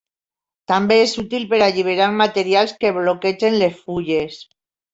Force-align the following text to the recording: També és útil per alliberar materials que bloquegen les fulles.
També 0.71 0.97
és 1.01 1.13
útil 1.23 1.45
per 1.51 1.59
alliberar 1.65 2.09
materials 2.23 2.75
que 2.81 2.93
bloquegen 2.99 3.61
les 3.61 3.79
fulles. 3.87 4.43